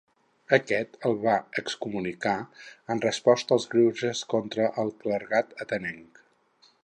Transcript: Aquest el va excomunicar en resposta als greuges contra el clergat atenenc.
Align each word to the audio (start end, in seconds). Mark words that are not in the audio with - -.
Aquest 0.55 0.95
el 1.09 1.17
va 1.25 1.35
excomunicar 1.61 2.33
en 2.95 3.03
resposta 3.05 3.55
als 3.57 3.69
greuges 3.75 4.23
contra 4.35 4.67
el 4.85 4.93
clergat 5.05 5.53
atenenc. 5.67 6.23